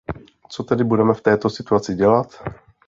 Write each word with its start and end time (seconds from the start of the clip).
Co 0.49 0.63
tedy 0.63 0.83
budeme 0.83 1.13
v 1.13 1.21
této 1.21 1.49
situaci 1.49 1.93
dělat? 1.95 2.43